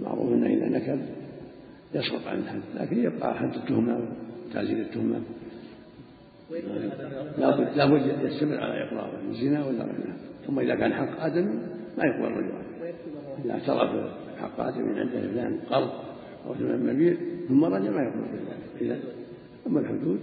معروف 0.00 0.32
أنه 0.32 0.46
إذا 0.46 0.68
نكر 0.68 0.98
يسقط 1.94 2.26
عن 2.26 2.38
الحد 2.38 2.60
لكن 2.74 3.04
يبقى 3.04 3.34
حد 3.34 3.54
التهمة 3.54 4.08
وتعزيز 4.48 4.78
التهمة. 4.78 5.20
لابد 7.38 7.76
لابد 7.76 8.24
يستمر 8.24 8.60
على 8.60 8.84
إقراره 8.84 9.20
الزنا 9.30 9.66
ولا 9.66 9.84
غيره 9.84 10.16
ثم 10.46 10.58
إذا 10.58 10.74
كان 10.74 10.92
حق 10.94 11.20
آدم 11.20 11.46
ما 11.98 12.04
يقبل 12.04 12.24
الرجوع. 12.24 12.60
إذا 13.44 13.52
اعترف 13.52 14.10
حق 14.40 14.60
آدم 14.60 14.88
عنده 14.88 15.20
فلان 15.20 15.60
قرض 15.70 15.90
أو 16.46 16.54
ثمن 16.54 16.94
مبيع 16.94 17.16
ثم 17.48 17.64
رجع 17.64 17.90
ما 17.90 18.02
يقبل 18.02 18.20
ذلك 18.20 18.80
إذا 18.80 19.00
أما 19.66 19.80
الحدود 19.80 20.20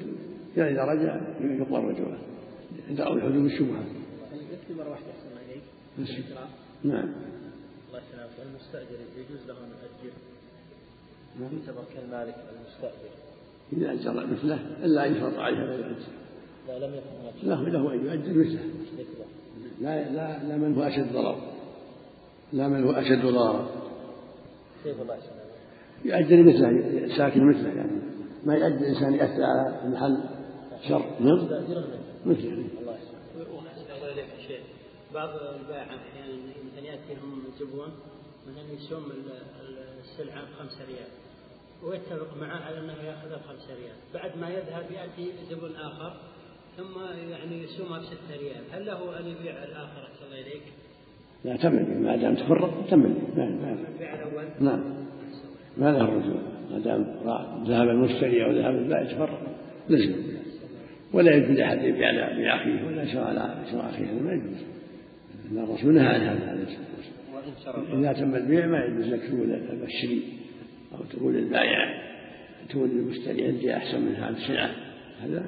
إذا 0.57 0.83
رجع 0.83 1.21
يقبل 1.41 1.79
رجوعه 1.79 2.17
عند 2.89 3.01
الحدود 3.01 3.45
الشبهة. 3.45 3.83
يكفي 4.51 4.73
مرة 4.73 4.89
واحدة 4.89 5.05
أحسن 5.11 5.27
إليك 5.99 6.25
نعم. 6.83 7.09
الله 7.88 7.99
يسلمك. 7.99 8.47
المستأجر 8.49 8.99
يجوز 9.17 9.47
له 9.47 9.57
أن 9.57 9.69
يؤجر. 10.03 10.13
يعتبر 11.41 11.83
كالمالك 11.95 12.36
المستأجر 12.36 13.09
إذا 13.74 13.91
أجر 13.91 14.27
مثله 14.27 14.59
إلا 14.86 15.05
أن 15.05 15.15
يفرض 15.15 15.39
عليه 15.39 15.57
لا 15.57 15.75
يؤجر 15.75 15.95
لا 16.67 16.79
لم 16.86 16.93
يكن 16.93 17.48
له 17.50 17.69
له 17.69 17.93
أن 17.93 18.05
يؤجر 18.05 18.33
مثله. 18.39 18.63
مثله. 18.93 19.25
لا 19.81 20.09
لا 20.09 20.43
لا 20.43 20.57
من 20.57 20.75
هو 20.75 20.83
أشد 20.83 21.13
ضرر. 21.13 21.41
لا 22.53 22.67
من 22.67 22.83
هو 22.83 22.91
أشد 22.91 23.25
ضررا 23.25 23.69
كيف 24.83 25.01
الله 25.01 25.15
يسلمك 25.15 25.50
يؤجر 26.05 26.43
مثله 26.43 27.17
ساكن 27.17 27.50
مثله 27.50 27.69
يعني. 27.69 28.01
ما 28.45 28.55
يؤجر 28.55 28.88
إنسان 28.88 29.13
يأثر 29.13 29.43
على 29.43 29.81
المحل 29.86 30.24
شر. 30.88 31.05
نعم. 31.19 31.45
مثله. 32.25 32.65
الله 32.81 32.95
يسلمك. 32.95 33.50
الله 33.95 34.13
إليك 34.13 34.25
يا 34.39 34.48
شيخ. 34.48 34.62
بعض 35.13 35.29
البائع 35.29 35.83
أحيانا 35.83 36.33
مثلا 36.74 36.86
يأتيهم 36.86 37.43
زبون 37.59 37.89
مثلا 38.48 38.74
يسوم 38.74 39.03
السلعة 40.01 40.41
بخمسة 40.41 40.86
ريال 40.88 41.10
ويتفق 41.84 42.38
معه 42.41 42.60
على 42.65 42.79
أنه 42.79 42.93
يأخذها 42.93 43.38
بخمسة 43.38 43.75
ريال. 43.75 43.96
بعد 44.13 44.38
ما 44.38 44.50
يذهب 44.50 44.86
يأتي 44.91 45.31
زبون 45.50 45.75
آخر 45.75 46.13
ثم 46.77 47.00
يعني 47.29 47.63
يسومها 47.63 48.00
بستة 48.00 48.38
ريال. 48.39 48.63
هل 48.72 48.86
له 48.86 49.19
أن 49.19 49.25
يبيع 49.27 49.63
الآخر 49.63 50.03
أحسن 50.03 50.25
الله 50.25 50.41
إليك؟ 50.41 50.63
لا 51.46 51.58
تمل 51.58 52.01
ما 52.01 52.15
دام 52.15 52.36
تفرق 52.36 52.86
تمل 52.89 53.15
ما 53.38 53.46
ما 53.46 54.50
نعم. 54.60 54.84
ما 55.77 55.91
له 55.91 56.01
الرجوع 56.01 56.41
ما 56.72 56.79
دام 56.79 57.01
ذهب 57.67 57.89
المشتري 57.89 58.46
أو 58.46 58.51
ذهب 58.51 58.75
البائع 58.75 59.03
تفرق. 59.03 59.41
لزم. 59.89 60.13
ولا 61.13 61.36
يجوز 61.36 61.58
لأحد 61.58 61.84
يبيع 61.84 62.08
على 62.08 62.43
باخيه 62.43 62.88
ولا 62.88 63.03
يشرى 63.03 63.22
على 63.22 63.55
شراء 63.72 63.89
اخيه 63.89 64.05
هذا 64.05 64.22
ما 64.22 64.34
يجوز 64.34 64.58
الرسول 65.51 65.93
نهى 65.93 66.08
عن 66.08 66.22
هذا 66.22 66.50
عليه 66.50 66.63
الصلاة 66.63 66.88
والسلام. 66.98 67.28
إذا 67.93 68.13
تم 68.13 68.36
البيع 68.36 68.65
ما 68.65 68.86
يجوز 68.86 69.05
لك 69.05 69.22
تقول 69.22 69.51
المشتري 69.51 70.24
أو 70.93 71.03
تقول 71.03 71.36
البائع 71.36 72.10
تقول 72.69 72.89
للمشتري 72.89 73.48
عندي 73.48 73.75
أحسن 73.75 74.01
من 74.01 74.15
هذه 74.15 74.38
السلعه 74.38 74.72
هذا 75.22 75.46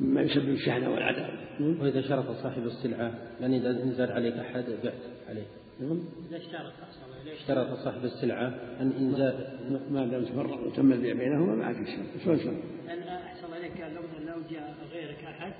مما 0.00 0.22
يسبب 0.22 0.48
الشحنة 0.48 0.90
والعداوه 0.90 1.38
وإذا 1.60 2.00
شرط 2.00 2.30
صاحب 2.30 2.66
السلعة 2.66 3.12
لن 3.40 3.52
ينزل 3.52 4.12
عليك 4.12 4.34
أحد 4.34 4.64
بعت 4.84 4.92
عليه. 5.28 5.46
نعم. 5.80 6.00
إذا 6.28 6.36
اشترط 6.36 6.72
أحسن 6.82 7.30
اشترط. 7.40 7.78
صاحب 7.78 8.04
السلعة 8.04 8.46
أن 8.80 8.92
إنزال 8.98 9.34
ما 9.90 10.06
دام 10.06 10.24
تفرق 10.24 10.66
وتم 10.66 10.92
البيع 10.92 11.14
بينهما 11.14 11.54
ما 11.54 11.64
عاد 11.64 11.76
يشترط. 11.76 12.24
شلون 12.24 12.38
شرط؟ 12.38 12.54
أحسن 13.08 13.82
قال 13.82 13.94
لو 13.94 14.00
لو 14.26 14.42
جاء 14.50 14.74
غيرك 14.92 15.24
أحد 15.24 15.52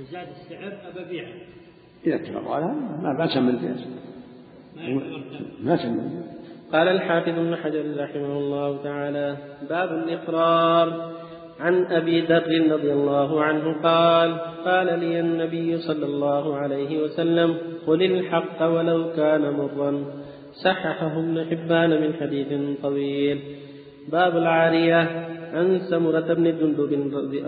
وزاد 0.00 0.28
السعر 0.28 0.78
أبى 0.88 1.00
أبيعه. 1.00 1.32
إذا 2.06 2.14
اتفقوا 2.14 2.54
على 2.54 2.64
هذا 2.64 3.02
ما 3.02 3.12
ما 3.12 3.34
تم 3.34 3.48
البيع. 3.48 3.76
ما 5.62 5.74
البيع 5.74 6.20
قال 6.72 6.88
الحافظ 6.88 7.28
ابن 7.28 7.56
حجر 7.56 7.84
رحمه 7.96 8.38
الله 8.38 8.82
تعالى 8.82 9.36
باب 9.70 9.92
الإقرار. 9.92 11.10
عن 11.60 11.84
أبي 11.84 12.20
ذر 12.20 12.72
رضي 12.72 12.92
الله 12.92 13.42
عنه 13.42 13.82
قال 13.82 14.38
قال 14.64 15.00
لي 15.00 15.20
النبي 15.20 15.78
صلى 15.78 16.06
الله 16.06 16.56
عليه 16.56 17.02
وسلم 17.02 17.56
قل 17.86 18.02
الحق 18.02 18.62
ولو 18.62 19.12
كان 19.16 19.50
مرا. 19.50 20.04
صححه 20.52 21.18
ابن 21.18 21.46
حبان 21.50 21.90
من 21.90 22.14
حديث 22.20 22.80
طويل. 22.82 23.40
باب 24.08 24.36
العارية. 24.36 25.29
عن 25.54 25.80
سمرة 25.90 26.34
بن 26.34 26.44
جندب 26.44 26.92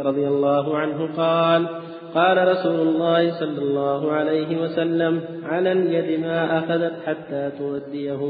رضي 0.06 0.28
الله 0.28 0.76
عنه 0.78 1.08
قال 1.16 1.66
قال 2.14 2.48
رسول 2.48 2.88
الله 2.88 3.30
صلى 3.40 3.58
الله 3.62 4.12
عليه 4.12 4.62
وسلم 4.62 5.20
على 5.44 5.72
اليد 5.72 6.20
ما 6.20 6.58
أخذت 6.58 6.92
حتى 7.06 7.50
توديه. 7.58 8.22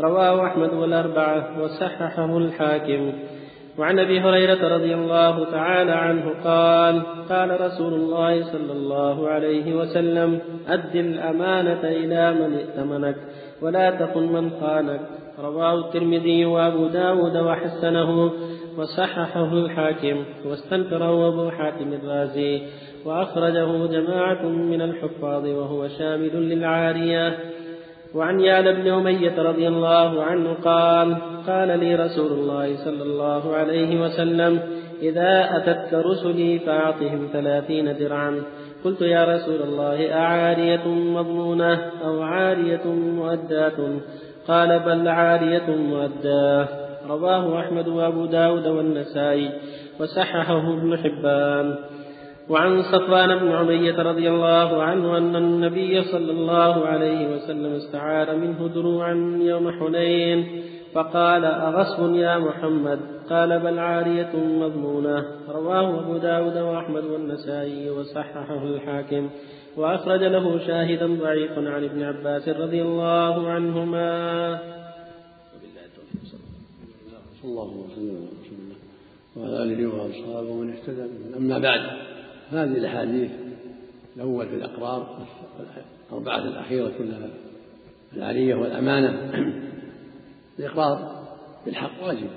رواه 0.00 0.46
أحمد 0.46 0.72
والأربعة 0.74 1.62
وصححه 1.62 2.38
الحاكم. 2.38 3.12
وعن 3.78 3.98
أبي 3.98 4.20
هريرة 4.20 4.76
رضي 4.76 4.94
الله 4.94 5.44
تعالى 5.44 5.92
عنه 5.92 6.30
قال 6.44 7.02
قال 7.28 7.60
رسول 7.60 7.94
الله 7.94 8.42
صلى 8.42 8.72
الله 8.72 9.28
عليه 9.28 9.76
وسلم 9.76 10.38
أد 10.68 10.96
الأمانة 10.96 11.80
إلى 11.84 12.34
من 12.34 12.54
ائتمنك 12.54 13.16
ولا 13.62 13.90
تخن 13.90 14.22
من 14.22 14.50
خانك. 14.60 15.00
رواه 15.44 15.74
الترمذي 15.74 16.44
وأبو 16.44 16.86
داود 16.86 17.36
وحسنه. 17.36 18.32
وصححه 18.78 19.52
الحاكم 19.52 20.24
واستنكره 20.44 21.28
أبو 21.28 21.50
حاتم 21.50 21.92
الرازي 21.92 22.62
وأخرجه 23.04 23.86
جماعة 23.86 24.42
من 24.42 24.82
الحفاظ 24.82 25.46
وهو 25.46 25.88
شامل 25.88 26.34
للعارية. 26.34 27.38
وعن 28.14 28.40
يعلى 28.40 28.72
بن 28.72 28.88
أمية 28.88 29.42
رضي 29.42 29.68
الله 29.68 30.22
عنه 30.22 30.52
قال 30.64 31.16
قال 31.46 31.78
لي 31.80 31.94
رسول 31.94 32.32
الله 32.32 32.76
صلى 32.84 33.02
الله 33.02 33.56
عليه 33.56 34.00
وسلم 34.00 34.60
إذا 35.02 35.56
أتتك 35.56 35.94
رسلي 35.94 36.58
فأعطهم 36.58 37.28
ثلاثين 37.32 37.96
درعا. 37.98 38.42
قلت 38.84 39.00
يا 39.00 39.24
رسول 39.24 39.62
الله 39.62 40.14
أعارية 40.14 40.88
مضمونة 40.88 41.90
أو 42.04 42.22
عارية 42.22 42.86
مؤداة؟ 42.86 44.00
قال 44.48 44.78
بل 44.78 45.08
عارية 45.08 45.66
مؤداة. 45.66 46.85
رواه 47.08 47.60
أحمد 47.60 47.88
وأبو 47.88 48.26
داود 48.26 48.66
والنسائي 48.66 49.50
وصححه 50.00 50.72
ابن 50.72 50.98
حبان. 50.98 51.74
وعن 52.48 52.82
صفوان 52.82 53.38
بن 53.38 53.52
عمية 53.52 54.02
رضي 54.02 54.28
الله 54.28 54.82
عنه 54.82 55.18
أن 55.18 55.36
النبي 55.36 56.02
صلى 56.02 56.32
الله 56.32 56.86
عليه 56.86 57.34
وسلم 57.34 57.72
استعار 57.72 58.36
منه 58.36 58.68
دروعا 58.74 59.38
يوم 59.40 59.70
حنين 59.70 60.46
فقال 60.94 61.44
أغصب 61.44 62.14
يا 62.14 62.38
محمد؟ 62.38 62.98
قال 63.30 63.60
بل 63.60 63.78
عارية 63.78 64.30
مضمونة. 64.36 65.24
رواه 65.54 66.00
أبو 66.00 66.16
داود 66.16 66.56
وأحمد 66.58 67.04
والنسائي 67.04 67.90
وصححه 67.90 68.64
الحاكم. 68.64 69.28
وأخرج 69.76 70.24
له 70.24 70.58
شاهدا 70.66 71.06
ضعيفا 71.06 71.70
عن 71.70 71.84
ابن 71.84 72.02
عباس 72.02 72.48
رضي 72.48 72.82
الله 72.82 73.50
عنهما 73.50 74.15
الله 77.66 77.86
وسلم 77.90 78.28
وعلى 79.36 79.62
آله 79.62 79.86
وأصحابه 79.86 80.50
ومن 80.50 80.72
اهتدى 80.72 81.02
أما 81.36 81.58
بعد 81.58 81.80
هذه 82.50 82.78
الأحاديث 82.78 83.30
الأول 84.16 84.48
في 84.48 84.54
الأقرار 84.54 85.26
الأربعة 86.10 86.38
الأخيرة 86.38 86.92
كلها 86.98 87.28
العاليه 88.16 88.54
والأمانة. 88.54 89.30
الإقرار 90.58 91.26
بالحق 91.66 92.04
واجب. 92.04 92.30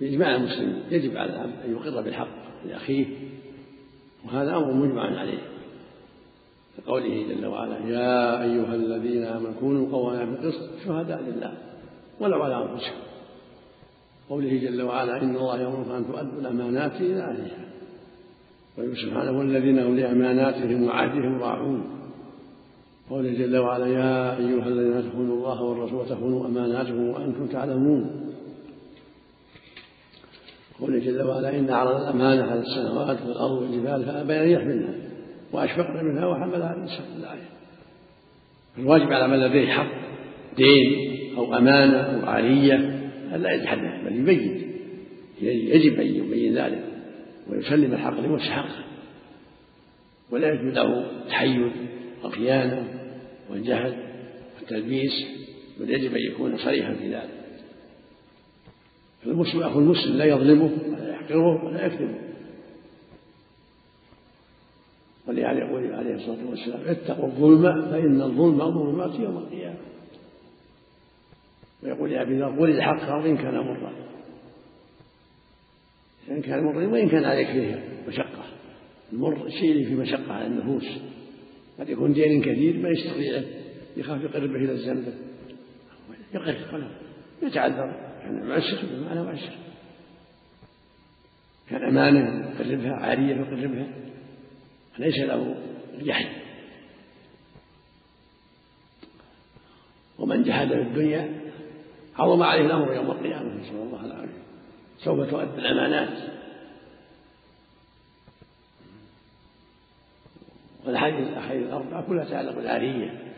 بإجماع 0.00 0.36
المسلمين 0.36 0.82
يجب 0.90 1.16
على 1.16 1.32
العبد 1.32 1.52
أن 1.64 1.72
يقر 1.72 2.00
بالحق 2.02 2.28
لأخيه 2.66 3.06
وهذا 4.26 4.56
أمر 4.56 4.72
مجمع 4.72 5.18
عليه. 5.20 5.38
كقوله 6.76 7.26
جل 7.28 7.46
وعلا 7.46 7.78
يا 7.78 8.42
أيها 8.42 8.74
الذين 8.74 9.24
آمنوا 9.24 9.60
كونوا 9.60 9.92
قوامين 9.92 10.34
بالقسط 10.34 10.70
شهداء 10.84 11.20
لله 11.22 11.52
ولو 12.20 12.42
على 12.42 12.62
أنفسكم. 12.62 13.07
قوله 14.28 14.58
جل 14.58 14.82
وعلا 14.82 15.22
إن 15.22 15.36
الله 15.36 15.60
يأمركم 15.60 15.90
أن 15.90 16.06
تؤدوا 16.06 16.40
الأمانات 16.40 17.00
إلى 17.00 17.22
أهلها. 17.22 17.68
ويقول 18.78 18.96
سبحانه 18.96 19.38
والذين 19.38 19.78
هم 19.78 19.96
لأماناتهم 19.96 20.84
وعهدهم 20.84 21.42
راعون. 21.42 21.84
قوله 23.10 23.32
جل 23.32 23.56
وعلا 23.56 23.86
يا 23.86 24.36
أيها 24.36 24.68
الذين 24.68 25.10
تخونوا 25.10 25.36
الله 25.36 25.62
والرسول 25.62 26.00
وتخونوا 26.00 26.46
أماناتكم 26.46 27.08
وأنتم 27.08 27.46
تعلمون. 27.46 28.28
قوله 30.80 30.98
جل 30.98 31.22
وعلا 31.22 31.58
إن 31.58 31.70
عرض 31.70 32.00
الأمانة 32.00 32.42
على 32.42 32.60
السماوات 32.60 33.18
والأرض 33.26 33.62
والجبال 33.62 34.04
فأبين 34.04 34.36
أن 34.36 34.48
يحملنها 34.48 34.94
وأشفقن 35.52 36.04
منها 36.04 36.26
وحملها 36.26 36.74
الإنسان 36.74 37.04
الآية 37.18 37.48
الواجب 38.78 39.12
على 39.12 39.28
من 39.28 39.40
لديه 39.40 39.72
حق 39.72 39.90
دين 40.56 41.14
أو 41.36 41.56
أمانة 41.56 41.96
أو 41.96 42.26
عارية 42.26 42.97
ألا 43.34 43.52
يتحدث 43.52 44.04
بل 44.04 44.16
يبين 44.16 44.72
يجب 45.42 46.00
أن 46.00 46.06
يبين 46.06 46.58
ذلك 46.58 46.84
ويسلم 47.50 47.92
الحق 47.92 48.20
لوجه 48.20 48.42
حقه 48.42 48.84
ولا 50.30 50.52
يجوز 50.52 50.74
له 50.74 51.10
التحيز 51.10 51.72
والخيانة 52.22 52.88
والجهل 53.50 53.96
والتلبيس 54.60 55.12
بل 55.80 55.90
يجب 55.90 56.14
أن 56.14 56.22
يكون 56.32 56.58
صريحا 56.58 56.94
في 56.94 57.14
ذلك. 57.14 57.30
فالمسلم 59.24 59.62
أخو 59.62 59.78
المسلم 59.78 60.16
لا 60.16 60.24
يظلمه 60.24 60.70
ولا 60.88 61.10
يحقره 61.10 61.64
ولا 61.64 61.86
يكذبه. 61.86 62.18
ولهذا 65.26 65.58
يقول 65.58 65.92
عليه 65.92 66.14
الصلاة 66.14 66.50
والسلام 66.50 66.80
اتقوا 66.86 67.26
الظلم 67.26 67.90
فإن 67.90 68.22
الظلم 68.22 68.58
ظلمات 68.58 69.20
يوم 69.20 69.36
القيامة. 69.36 69.76
ويقول 71.82 72.12
يا 72.12 72.22
أبي 72.22 72.38
ذر 72.38 72.60
قل 72.60 72.70
الحق 72.70 73.14
وان 73.14 73.36
كان 73.36 73.54
مرا 73.54 73.92
إن 76.30 76.42
كان 76.42 76.64
مرا 76.64 76.86
وإن 76.86 77.08
كان 77.08 77.24
عليك 77.24 77.48
فيه 77.48 77.84
مشقة. 78.08 78.44
المر 79.12 79.46
الشيء 79.46 79.72
اللي 79.72 79.84
فيه 79.84 79.94
مشقة 79.94 80.32
على 80.32 80.46
النفوس. 80.46 80.88
قد 81.78 81.88
يكون 81.88 82.12
دين 82.12 82.42
كثير 82.42 82.76
ما 82.76 82.88
يستطيع 82.88 83.42
يخاف 83.96 84.22
يقربه 84.22 84.56
إلى 84.56 84.72
الزنبه 84.72 85.12
يقر 86.34 86.54
خلاص 86.70 86.90
يتعذر. 87.42 88.08
كان 88.22 88.48
معسر 88.48 88.78
بمعنى 88.90 89.22
معسر. 89.22 89.52
كان 91.70 91.82
أمانة 91.82 92.50
يقربها 92.50 92.92
عارية 92.92 93.36
يقربها. 93.36 93.86
ليس 94.98 95.18
له 95.18 95.54
جحد. 96.02 96.28
ومن 100.18 100.42
جحد 100.42 100.68
في 100.68 100.80
الدنيا 100.80 101.37
عظم 102.18 102.42
عليه 102.42 102.66
الأمر 102.66 102.92
يوم 102.92 103.10
القيامة 103.10 103.54
نسال 103.54 103.76
الله 103.76 104.04
العافيه 104.04 104.42
سوف 105.04 105.30
تؤدي 105.30 105.58
الأمانات. 105.58 106.38
والاحاديث 110.86 111.28
الاحاديث 111.28 111.66
الاربعه 111.66 112.06
كلها 112.06 112.24
تتعلق 112.24 112.54
بالعاريه 112.54 113.28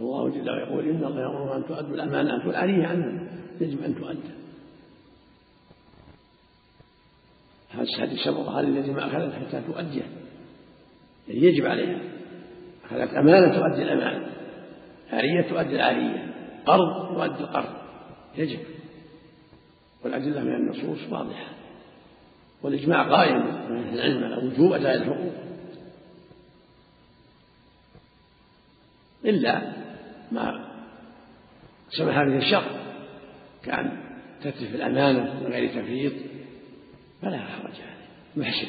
الله 0.00 0.28
جل 0.28 0.50
وعلا 0.50 0.62
يقول 0.62 0.88
إن 0.88 1.04
الله 1.04 1.20
يأمر 1.20 1.56
أن 1.56 1.66
تؤدوا 1.66 1.94
الأمانات 1.94 2.46
والعاريه 2.46 2.86
عنها 2.86 3.28
يجب 3.60 3.82
أن 3.82 3.94
تؤدى. 3.94 4.38
هذا 7.70 7.82
الحديث 7.82 8.24
سبق 8.24 8.48
هذا 8.48 8.66
الذي 8.66 8.90
ما 8.90 9.06
أخذت 9.06 9.34
حتى 9.34 9.62
تؤديه. 9.66 10.02
يعني 11.28 11.40
يجب 11.42 11.66
عليها. 11.66 12.17
أخذت 12.90 13.14
أمانة 13.14 13.58
تؤدي 13.58 13.82
الأمانة. 13.82 14.26
عارية 15.12 15.42
تؤدي 15.42 15.76
العارية 15.76 16.34
قرض 16.66 17.12
يؤدي 17.12 17.40
القرض. 17.40 17.74
يجب. 18.36 18.58
والأدلة 20.04 20.40
من 20.40 20.54
النصوص 20.54 21.12
واضحة. 21.12 21.46
والإجماع 22.62 23.02
قائم 23.02 23.36
من 23.70 23.76
أهل 23.76 23.94
العلم 23.94 24.24
على 24.24 24.46
وجوب 24.46 24.72
أداء 24.72 24.94
الحقوق. 24.94 25.32
إلا 29.24 29.72
ما 30.32 30.68
سمح 31.90 32.14
به 32.14 32.36
الشرع 32.36 32.70
كأن 33.64 33.98
تتلف 34.42 34.74
الأمانة 34.74 35.40
من 35.40 35.52
غير 35.52 35.68
تفريط. 35.68 36.12
فلا 37.22 37.38
حرج 37.38 37.64
عليه. 37.64 37.98
محسن 38.36 38.68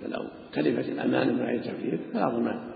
فلو 0.00 0.28
تلفت 0.52 0.88
الأمانة 0.88 1.32
من 1.32 1.42
غير 1.42 1.62
تفريط 1.62 2.00
فلا 2.12 2.28
ضمان 2.28 2.69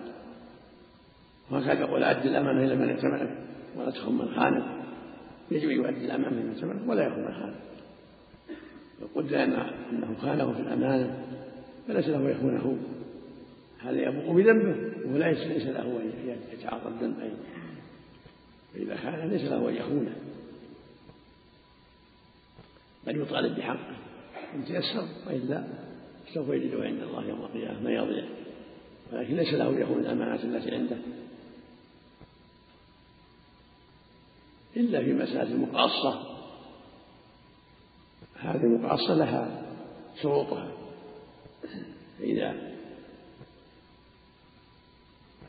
وهكذا 1.50 1.80
يقول 1.80 2.04
أدي 2.04 2.28
الأمانة 2.28 2.64
إلى 2.64 2.76
من 2.76 2.88
ائتمنك 2.88 3.38
ولا 3.76 3.90
تخن 3.90 4.12
من 4.12 4.34
خانك. 4.34 4.64
يجب 5.50 5.70
أن 5.70 5.76
يؤدي 5.76 6.04
الأمانة 6.04 6.28
إلى 6.28 6.42
من 6.42 6.54
ائتمنك 6.54 6.88
ولا 6.88 7.06
يخن 7.06 7.20
من 7.20 7.34
خانك. 7.34 7.56
لو 9.00 9.06
قدر 9.14 9.44
أنه 9.44 10.14
خانه 10.22 10.52
في 10.52 10.60
الأمانة 10.60 11.24
فليس 11.88 12.08
له 12.08 12.30
يخونه. 12.30 12.78
هذا 13.82 14.00
يبوق 14.00 14.36
بذنبه 14.36 14.76
وليس 15.06 15.38
ليس 15.38 15.66
له 15.66 15.82
أن 15.82 16.36
يتعاطى 16.52 16.88
الذنب 16.88 17.20
أيضا. 17.20 17.36
فإذا 18.74 18.96
خان 18.96 19.28
ليس 19.28 19.42
له 19.42 19.68
أن 19.68 19.74
يخونه. 19.74 20.16
بل 23.06 23.20
يطالب 23.20 23.56
بحقه. 23.56 23.96
إن 24.54 24.64
تيسر 24.64 25.08
وإلا 25.26 25.64
سوف 26.34 26.48
يجده 26.48 26.84
عند 26.84 27.02
الله 27.02 27.28
يوم 27.28 27.40
القيامة 27.40 27.82
ما 27.82 27.90
يضيع. 27.90 28.24
ولكن 29.12 29.34
ليس 29.34 29.54
له 29.54 29.78
يخون 29.78 30.00
الأمانات 30.00 30.44
التي 30.44 30.74
عنده. 30.74 30.96
إلا 34.76 35.00
في 35.00 35.12
مسائل 35.12 35.60
مقاصة 35.60 36.34
هذه 38.40 38.64
المقاصة 38.64 39.14
لها 39.14 39.62
شروطها. 40.22 40.68
فإذا 42.18 42.54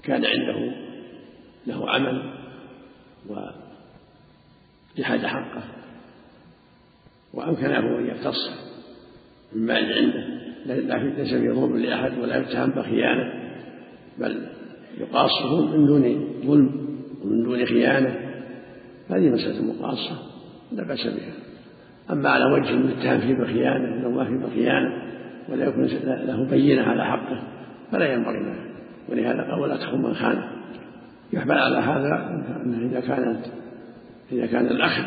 كان 0.04 0.26
عنده 0.26 0.76
له 1.68 1.92
عمل 1.92 2.34
وجحد 3.30 5.26
حقه 5.26 5.64
وأمكنه 7.34 8.00
أن 8.00 8.06
يقتص 8.06 8.50
من 9.54 9.66
مال 9.66 9.94
عنده 9.94 10.36
ليس 11.18 11.34
في 11.34 11.52
ظلم 11.52 11.78
لأحد 11.78 12.18
ولا 12.18 12.38
يتهم 12.38 12.70
بخيانة 12.70 13.56
بل 14.18 14.48
يقاصه 14.98 15.66
من 15.66 15.86
دون 15.86 16.34
ظلم 16.46 17.00
ومن 17.24 17.44
دون 17.44 17.66
خيانة. 17.66 18.25
هذه 19.10 19.30
مسألة 19.30 19.62
مقاصة 19.62 20.20
لا 20.72 20.84
بأس 20.84 21.08
بها. 21.08 21.34
أما 22.12 22.30
على 22.30 22.46
وجه 22.46 22.70
المتهم 22.70 23.20
فيه 23.20 23.34
بخيانة 23.34 24.06
أو 24.06 24.12
ما 24.12 24.26
فيه 24.26 24.46
بخيانة 24.46 24.89
ولا 25.50 25.65
يكون 25.65 25.86
له 26.04 26.50
بينة 26.50 26.84
على 26.84 27.06
حقه 27.06 27.44
فلا 27.91 28.13
ينبغي 28.13 28.39
له. 28.39 28.56
ولهذا 29.10 29.41
قال 29.41 29.60
ولا 29.60 29.78
تخن 29.78 30.02
من 30.02 30.13
خانه 30.13 30.52
يحمل 31.34 31.58
على 31.58 31.78
هذا 31.78 32.44
أنه 32.63 32.89
إذا 32.91 33.00
كانت 33.00 33.46
إذا 34.32 34.46
كان 34.46 34.65
الأخ 34.65 35.00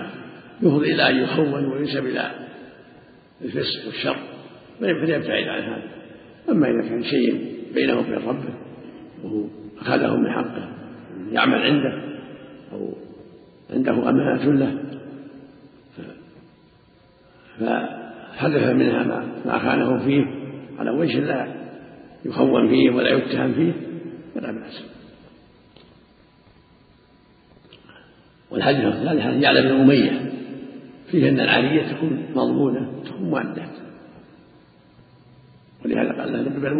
يفضي 0.62 0.94
إلى 0.94 1.10
أن 1.10 1.16
يخون 1.16 1.64
وينسب 1.64 2.06
إلى 2.06 2.30
الفسق 3.42 3.86
والشر 3.86 4.16
فليبتعد 4.80 5.48
عن 5.48 5.62
هذا. 5.62 5.82
أما 6.48 6.70
إذا 6.70 6.88
كان 6.88 7.02
شيء 7.02 7.54
بينه 7.74 7.98
وبين 7.98 8.14
ربه 8.14 8.54
وهو 9.24 9.44
أخذه 9.80 10.16
من 10.16 10.30
حقه 10.32 10.68
يعمل 11.32 11.62
عنده 11.62 12.02
أو 12.72 12.92
عنده 13.70 14.10
أمانة 14.10 14.52
له. 14.52 14.78
فحدث 17.60 18.66
منها 18.66 19.02
ما 19.44 19.58
خانه 19.58 19.98
فيه. 20.04 20.24
على 20.78 20.90
وجه 20.90 21.18
لا 21.18 21.54
يخون 22.24 22.68
فيه 22.68 22.90
ولا 22.90 23.08
يتهم 23.08 23.54
فيه 23.54 23.72
فلا 24.34 24.52
بأس. 24.52 24.84
والحديث 28.50 28.84
الثالث 28.84 29.22
حديث 29.22 29.42
يعلى 29.42 29.62
بن 29.62 29.80
أمية. 29.80 30.32
فيه 31.10 31.28
أن 31.28 31.40
العارية 31.40 31.92
تكون 31.92 32.26
مضمونة 32.34 33.02
تكون 33.04 33.30
مؤدة. 33.30 33.68
ولهذا 35.84 36.20
قال 36.20 36.32
لها 36.32 36.42
بل 36.42 36.74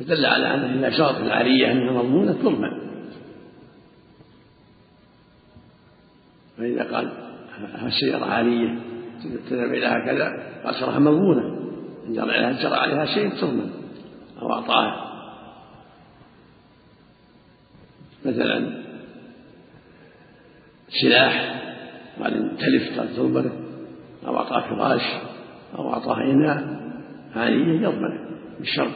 فدل 0.00 0.26
على 0.26 0.54
أن 0.54 0.78
إذا 0.78 0.90
شرط 0.90 1.16
العارية 1.16 1.72
أنها 1.72 1.92
مضمونة 1.92 2.32
تضمن 2.32 2.89
فإذا 6.60 6.82
قال 6.82 7.10
السيارة 7.86 8.24
عارية 8.24 8.78
تذهب 9.50 9.70
إليها 9.70 10.06
كذا 10.06 10.42
قال 10.64 10.74
شرها 10.74 10.98
مضمونة. 10.98 11.60
إن 12.06 12.12
جرى 12.12 12.32
عليها 12.32 12.62
جرى 12.62 12.74
عليها 12.74 13.04
شيء 13.04 13.30
تضمن 13.30 13.70
أو 14.42 14.52
أعطاها. 14.52 15.10
مثلا 18.24 18.82
سلاح 21.02 21.62
قال 22.22 22.56
تلف 22.56 22.98
قال 22.98 23.16
تضمنه 23.16 23.52
أو 24.26 24.36
أعطاه 24.36 24.60
فراش 24.60 25.02
أو 25.78 25.92
أعطاه 25.92 26.16
إناء 26.16 26.80
عانية 27.36 27.80
يضمنه 27.82 28.30
بالشرط 28.58 28.92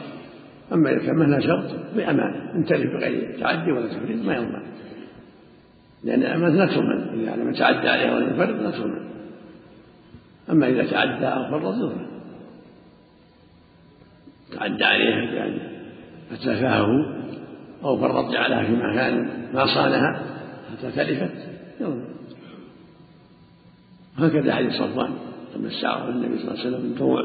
أما 0.73 0.91
إذا 0.91 0.99
كان 0.99 1.31
لها 1.31 1.39
شرط 1.39 1.95
بأمانة. 1.95 2.51
إن 2.55 2.65
تلف 2.65 2.93
بغير 2.93 3.39
تعدي 3.39 3.71
ولا 3.71 3.87
تفريط 3.87 4.25
ما 4.25 4.35
يضمن. 4.35 4.61
لأن 6.05 6.21
الأمانة 6.21 6.55
لا 6.55 6.65
تضمن 6.65 7.21
إذا 7.21 7.35
لم 7.35 7.49
يتعدى 7.49 7.89
عليها 7.89 8.15
ولا 8.15 8.33
يفرط 8.33 8.61
لا 8.61 8.71
تضمن 8.71 9.05
أما 10.49 10.67
إذا 10.67 10.91
تعدى 10.91 11.25
أو 11.25 11.49
فرط 11.49 11.75
يضمن 11.75 12.07
تعدى 14.51 14.83
عليها 14.83 15.31
بأن 15.31 15.59
أتلفاه 16.31 16.87
أو 17.83 17.97
فرط 17.97 18.31
جعلها 18.31 18.63
في 18.63 18.71
مكان 18.71 19.29
ما 19.53 19.65
صانها 19.65 20.23
حتى 20.71 20.91
تلفت 20.91 21.31
يضمن 21.81 22.15
هكذا 24.17 24.55
حديث 24.55 24.73
صفوان 24.73 25.13
لما 25.55 25.67
استعرض 25.67 26.09
النبي 26.09 26.37
صلى 26.37 26.51
الله 26.51 26.59
عليه 26.59 26.69
وسلم 26.69 26.89
بالطوع 26.89 27.21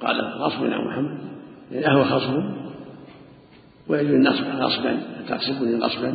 قال 0.00 0.20
غصب 0.20 0.64
يا 0.64 0.78
محمد. 0.78 1.18
يعني 1.72 1.86
أهو 1.86 2.04
خصم 2.04 2.54
ويجوز 3.88 4.14
النصب 4.14 4.44
غصبا. 4.44 5.00
تغصبني 5.28 5.76
غصبا؟ 5.76 6.14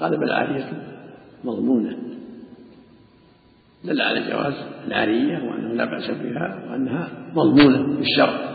قال 0.00 0.16
بل 0.16 0.32
عارية 0.32 0.72
مضمونة 1.44 1.96
دل 3.84 4.00
على 4.00 4.30
جواز 4.30 4.54
العارية 4.86 5.38
وأنه 5.38 5.74
لا 5.74 5.84
بأس 5.84 6.10
بها 6.10 6.64
وأنها 6.70 7.08
مضمونة 7.34 7.96
بالشرع. 7.96 8.48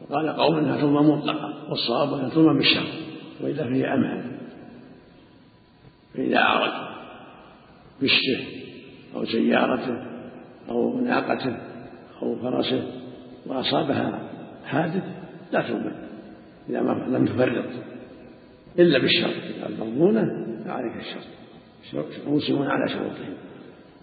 وقال 0.00 0.28
قوم 0.28 0.58
أنها 0.58 0.76
تضمن 0.76 1.08
مطلقة 1.08 1.70
والصواب 1.70 2.14
أنها 2.14 2.28
تضمن 2.28 2.56
بالشرع 2.56 2.90
وإلا 3.40 3.64
فهي 3.64 3.94
أمان 3.94 4.38
فإذا 6.14 6.38
أعرج 6.38 6.72
بشته 8.02 8.46
أو 9.14 9.24
سيارته 9.24 10.06
أو 10.68 11.00
ناقته 11.00 11.56
أو 12.22 12.36
فرسه 12.36 12.82
وأصابها 13.46 14.20
حادث 14.64 15.04
لا 15.52 15.68
تؤمن 15.68 15.92
إذا 16.68 16.80
لم 17.08 17.26
تفرط. 17.26 17.64
إلا 18.78 18.98
بالشرط 18.98 19.34
المضمونة 19.66 20.46
فعليك 20.64 20.92
الشرط 20.96 22.06
مسلمون 22.26 22.66
على 22.66 22.88
شروطهم. 22.88 23.34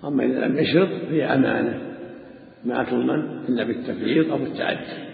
أما 0.03 0.25
إذا 0.25 0.47
لم 0.47 0.57
يشرط 0.57 0.89
فهي 0.89 1.25
أمانة. 1.25 1.81
ما 2.65 2.83
تضمن 2.83 3.45
إلا 3.49 3.63
بالتفريط 3.63 4.31
أو 4.31 4.38
بالتعدي. 4.38 5.05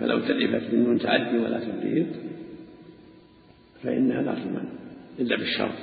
فلو 0.00 0.18
تلفت 0.18 0.74
من 0.74 0.84
دون 0.84 0.98
تعدي 0.98 1.38
ولا 1.38 1.60
تفريط 1.60 2.06
فإنها 3.82 4.22
لا 4.22 4.34
تضمن 4.34 4.68
إلا 5.18 5.36
بالشرط 5.36 5.78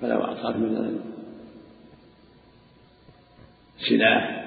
فلو 0.00 0.24
أعطاك 0.24 0.56
مثلا 0.56 0.90
سلاح 3.88 4.45